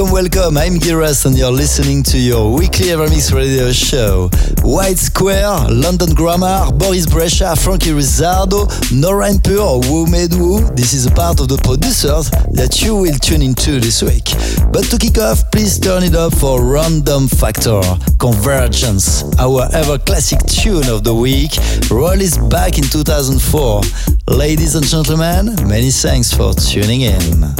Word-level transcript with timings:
Welcome, 0.00 0.14
welcome. 0.14 0.56
I'm 0.56 0.74
Giras 0.78 1.26
and 1.26 1.36
you're 1.36 1.52
listening 1.52 2.02
to 2.04 2.18
your 2.18 2.54
weekly 2.54 2.86
EverMix 2.86 3.34
radio 3.34 3.70
show. 3.70 4.30
White 4.62 4.96
Square, 4.96 5.68
London 5.68 6.14
Grammar, 6.14 6.72
Boris 6.72 7.04
Brejcha, 7.04 7.54
Frankie 7.62 7.90
Rizzardo, 7.90 8.64
Nora 8.98 9.28
Pure, 9.44 9.82
WhoMadeWho. 9.82 10.74
This 10.74 10.94
is 10.94 11.04
a 11.04 11.10
part 11.10 11.40
of 11.40 11.48
the 11.48 11.58
producers 11.58 12.30
that 12.56 12.80
you 12.80 12.96
will 12.96 13.18
tune 13.18 13.42
into 13.42 13.78
this 13.78 14.02
week. 14.02 14.24
But 14.72 14.84
to 14.88 14.96
kick 14.96 15.18
off, 15.18 15.50
please 15.50 15.78
turn 15.78 16.02
it 16.02 16.14
up 16.14 16.34
for 16.34 16.64
Random 16.64 17.28
Factor, 17.28 17.82
Convergence, 18.18 19.22
our 19.38 19.68
ever 19.74 19.98
classic 19.98 20.40
tune 20.46 20.88
of 20.88 21.04
the 21.04 21.14
week, 21.14 21.52
released 21.90 22.40
back 22.48 22.78
in 22.78 22.84
2004. 22.84 23.82
Ladies 24.28 24.76
and 24.76 24.86
gentlemen, 24.86 25.56
many 25.68 25.90
thanks 25.90 26.32
for 26.32 26.54
tuning 26.54 27.02
in. 27.02 27.59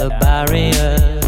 The 0.00 0.08
barriers. 0.18 1.19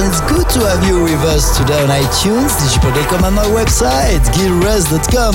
It's 0.00 0.20
good 0.20 0.48
to 0.50 0.60
have 0.60 0.86
you 0.86 1.07
today 1.58 1.82
on 1.82 1.90
iTunes, 1.90 2.54
digipod.com, 2.62 3.24
and 3.24 3.34
my 3.34 3.42
website, 3.50 4.22
gilres.com. 4.30 5.34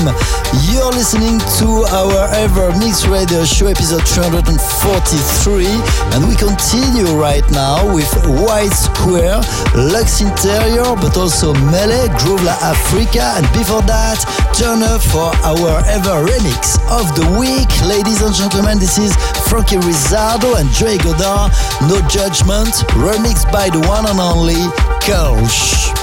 You're 0.72 0.96
listening 0.96 1.40
to 1.60 1.84
our 1.92 2.32
EverMix 2.32 3.04
Radio 3.12 3.44
Show, 3.44 3.68
episode 3.68 4.08
343, 4.08 5.68
and 6.16 6.24
we 6.24 6.40
continue 6.40 7.12
right 7.20 7.44
now 7.52 7.84
with 7.94 8.08
White 8.48 8.72
Square, 8.72 9.44
Lux 9.76 10.24
Interior, 10.24 10.96
but 10.96 11.18
also 11.18 11.52
Melee, 11.68 12.08
Groove 12.24 12.44
La 12.48 12.56
Africa, 12.64 13.36
and 13.36 13.46
before 13.52 13.84
that, 13.84 14.24
turn 14.56 14.80
up 14.80 15.04
for 15.04 15.28
our 15.44 15.84
Ever 15.92 16.24
Remix 16.24 16.80
of 16.88 17.12
the 17.20 17.28
Week. 17.36 17.68
Ladies 17.84 18.24
and 18.24 18.34
gentlemen, 18.34 18.80
this 18.80 18.98
is 18.98 19.12
Frankie 19.52 19.76
Rizzardo 19.84 20.56
and 20.56 20.72
Joey 20.72 21.04
Godard, 21.04 21.52
No 21.92 22.00
Judgment, 22.08 22.72
remixed 22.96 23.52
by 23.52 23.68
the 23.68 23.84
one 23.92 24.08
and 24.08 24.20
only 24.24 24.62
Kolsch. 25.04 26.03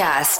Thank 0.00 0.39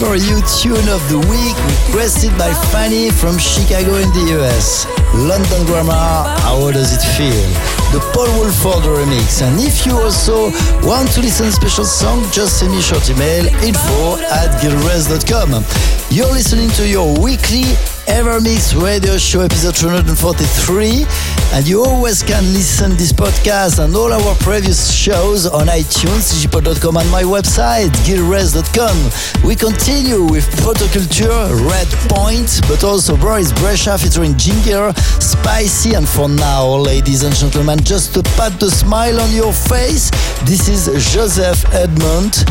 ever 0.00 0.16
you 0.16 0.40
tune 0.62 0.88
of 0.88 1.02
the 1.08 1.18
week 1.30 1.56
requested 1.88 2.30
by 2.38 2.52
Fanny 2.70 3.10
from 3.10 3.38
Chicago 3.38 3.96
in 3.96 4.08
the 4.12 4.38
US. 4.38 4.86
London 5.14 5.66
Grammar, 5.66 6.38
how 6.42 6.70
does 6.70 6.92
it 6.92 7.02
feel? 7.16 7.48
The 7.90 8.00
Paul 8.12 8.30
Woolford 8.38 8.84
remix. 8.84 9.42
And 9.42 9.58
if 9.60 9.86
you 9.86 9.98
also 9.98 10.50
want 10.86 11.10
to 11.12 11.20
listen 11.20 11.50
special 11.50 11.84
song, 11.84 12.22
just 12.30 12.60
send 12.60 12.72
me 12.72 12.80
short 12.80 13.08
email 13.10 13.46
info 13.64 14.18
at 14.30 14.60
gilres.com. 14.60 15.64
You're 16.10 16.32
listening 16.32 16.70
to 16.70 16.88
your 16.88 17.18
weekly 17.18 17.64
EverMix 18.08 18.74
Radio 18.82 19.18
Show 19.18 19.42
episode 19.42 19.74
243 19.76 21.06
and 21.52 21.68
you 21.68 21.84
always 21.84 22.22
can 22.22 22.42
listen 22.52 22.96
this 22.96 23.12
podcast 23.12 23.82
and 23.82 23.94
all 23.94 24.12
our 24.12 24.34
previous 24.36 24.92
shows 24.92 25.46
on 25.46 25.66
iTunes, 25.66 26.32
digipod.com 26.32 26.96
and 26.96 27.10
my 27.10 27.22
website, 27.22 27.90
gilres.com. 28.04 29.46
We 29.46 29.54
continue 29.54 30.24
with 30.24 30.44
Protoculture, 30.56 31.52
Red 31.68 31.88
Point, 32.08 32.60
but 32.68 32.82
also 32.82 33.16
Boris 33.16 33.52
Brejcha 33.52 34.02
featuring 34.02 34.36
Ginger, 34.36 34.92
Spicy 35.20 35.94
and 35.94 36.08
for 36.08 36.28
now, 36.28 36.66
ladies 36.66 37.22
and 37.22 37.34
gentlemen, 37.34 37.78
just 37.82 38.14
to 38.14 38.22
pat 38.36 38.58
the 38.58 38.70
smile 38.70 39.20
on 39.20 39.30
your 39.32 39.52
face, 39.52 40.10
this 40.44 40.68
is 40.68 40.86
Joseph 41.12 41.64
Edmond, 41.74 42.44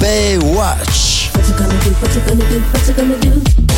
Baywatch. 0.00 1.34
What 1.34 1.48
you 1.48 1.58
gonna 1.58 1.82
do, 1.82 1.90
what 1.90 2.14
you 2.14 2.20
gonna 2.20 2.50
do, 2.50 2.60
what 2.60 2.88
you 2.88 2.94
gonna 2.94 3.18
do? 3.20 3.77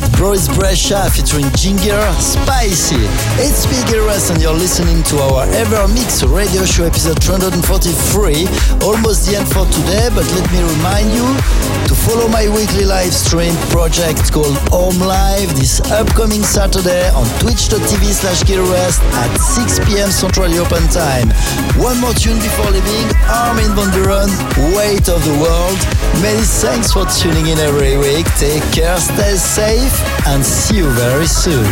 Before 0.00 0.13
Boris 0.24 0.48
Brejcha 0.48 1.10
featuring 1.12 1.44
Ginger, 1.52 2.00
Spicy. 2.18 2.96
It's 3.44 3.66
Big 3.66 3.84
Russ, 4.08 4.30
and 4.30 4.40
you're 4.40 4.54
listening 4.54 5.02
to 5.04 5.18
our 5.18 5.44
EverMix 5.48 6.24
radio 6.24 6.64
show 6.64 6.84
episode 6.84 7.20
243. 7.20 8.48
Almost 8.80 9.28
the 9.28 9.36
end 9.36 9.44
for 9.52 9.68
today, 9.68 10.08
but 10.16 10.24
let 10.32 10.48
me 10.48 10.64
remind 10.64 11.12
you 11.12 11.28
to 11.84 11.94
follow 12.08 12.26
my 12.28 12.48
weekly 12.48 12.84
live 12.88 13.12
stream 13.12 13.52
project 13.68 14.32
called 14.32 14.56
Home 14.72 14.96
Live 14.96 15.52
this 15.60 15.84
upcoming 15.92 16.42
Saturday 16.42 17.10
on 17.12 17.28
twitch.tv 17.44 18.04
slash 18.16 18.40
at 18.48 19.32
6 19.36 19.78
p.m. 19.84 20.08
Central 20.08 20.48
European 20.48 20.88
Time. 20.88 21.28
One 21.76 22.00
more 22.00 22.14
tune 22.14 22.40
before 22.40 22.72
leaving, 22.72 23.08
Armin 23.28 23.76
van 23.76 23.92
Buuren, 23.92 24.30
Weight 24.72 25.08
of 25.12 25.20
the 25.28 25.36
World. 25.36 25.76
Many 26.22 26.40
thanks 26.40 26.92
for 26.92 27.04
tuning 27.04 27.52
in 27.52 27.58
every 27.58 27.98
week. 27.98 28.24
Take 28.40 28.64
care, 28.72 28.96
stay 28.96 29.36
safe, 29.36 29.92
and 30.26 30.44
see 30.44 30.76
you 30.76 30.88
very 30.90 31.26
soon. 31.26 31.66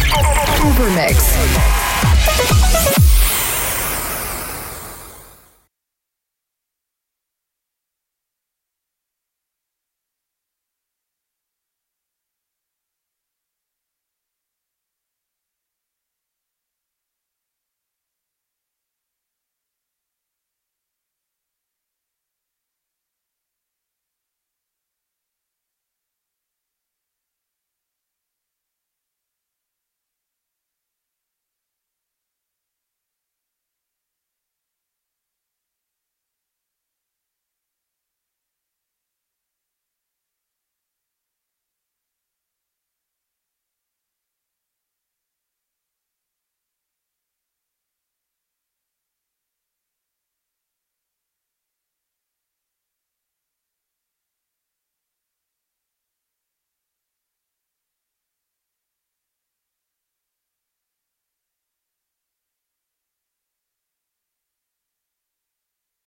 EverMix. 0.67 1.86